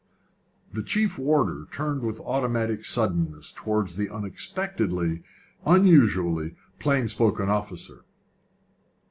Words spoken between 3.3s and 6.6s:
towards the unexpectedly and unusually